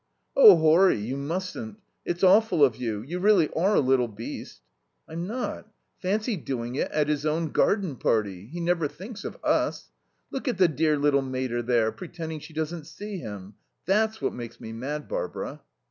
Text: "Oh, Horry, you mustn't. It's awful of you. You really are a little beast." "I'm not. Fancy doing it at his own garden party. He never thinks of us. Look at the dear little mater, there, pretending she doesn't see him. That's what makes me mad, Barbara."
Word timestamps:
"Oh, 0.35 0.55
Horry, 0.57 0.97
you 0.97 1.15
mustn't. 1.15 1.77
It's 2.05 2.23
awful 2.23 2.65
of 2.65 2.75
you. 2.75 3.03
You 3.03 3.19
really 3.19 3.51
are 3.53 3.75
a 3.75 3.79
little 3.79 4.07
beast." 4.07 4.61
"I'm 5.07 5.27
not. 5.27 5.71
Fancy 5.99 6.37
doing 6.37 6.73
it 6.73 6.89
at 6.89 7.07
his 7.07 7.23
own 7.23 7.51
garden 7.51 7.95
party. 7.97 8.47
He 8.47 8.59
never 8.59 8.87
thinks 8.87 9.23
of 9.23 9.37
us. 9.43 9.91
Look 10.31 10.47
at 10.47 10.57
the 10.57 10.67
dear 10.67 10.97
little 10.97 11.21
mater, 11.21 11.61
there, 11.61 11.91
pretending 11.91 12.39
she 12.39 12.51
doesn't 12.53 12.87
see 12.87 13.19
him. 13.19 13.53
That's 13.85 14.19
what 14.23 14.33
makes 14.33 14.59
me 14.59 14.73
mad, 14.73 15.07
Barbara." 15.07 15.61